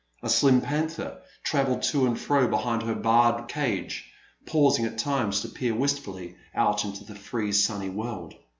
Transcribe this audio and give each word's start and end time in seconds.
A 0.23 0.29
slim 0.31 0.61
panther 0.61 1.19
travelled 1.43 1.83
to 1.83 2.07
and 2.07 2.19
fro 2.19 2.47
be 2.47 2.57
hind 2.57 2.81
her 2.81 2.95
barred 2.95 3.47
cage, 3.47 4.11
pausing 4.47 4.83
at 4.85 4.97
times 4.97 5.41
to 5.41 5.47
peer 5.47 5.75
wistfully 5.75 6.37
out 6.55 6.83
into 6.83 7.03
the 7.03 7.13
free 7.13 7.51
sunny 7.51 7.89
world. 7.91 8.33